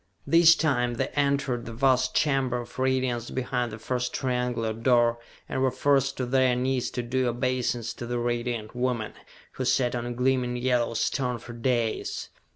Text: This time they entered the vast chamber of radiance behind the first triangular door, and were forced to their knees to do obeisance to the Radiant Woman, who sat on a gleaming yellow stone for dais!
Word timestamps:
This 0.25 0.55
time 0.55 0.95
they 0.95 1.09
entered 1.09 1.67
the 1.67 1.73
vast 1.73 2.15
chamber 2.15 2.59
of 2.61 2.79
radiance 2.79 3.29
behind 3.29 3.71
the 3.71 3.77
first 3.77 4.15
triangular 4.15 4.73
door, 4.73 5.19
and 5.47 5.61
were 5.61 5.69
forced 5.69 6.17
to 6.17 6.25
their 6.25 6.55
knees 6.55 6.89
to 6.97 7.03
do 7.03 7.27
obeisance 7.27 7.93
to 7.93 8.07
the 8.07 8.17
Radiant 8.17 8.75
Woman, 8.75 9.13
who 9.51 9.63
sat 9.63 9.93
on 9.93 10.07
a 10.07 10.11
gleaming 10.11 10.57
yellow 10.57 10.95
stone 10.95 11.37
for 11.37 11.53
dais! 11.53 12.29